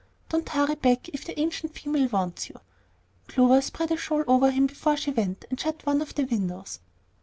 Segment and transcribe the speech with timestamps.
[0.29, 2.55] Don't hurry back if the ancient female wants you."
[3.27, 6.79] Clover spread a shawl over him before she went and shut one of the windows.